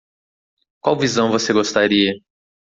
[0.81, 2.13] Qual visão você gostaria?